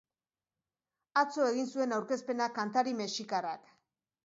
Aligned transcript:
Atzo 1.23 1.45
egin 1.51 1.69
zuen 1.75 1.95
aurkezpena 1.99 2.51
kantari 2.59 2.97
mexikarrak. 3.05 3.73